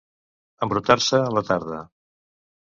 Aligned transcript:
Embrutar-se 0.67 1.19
la 1.39 1.45
tarda. 1.51 1.83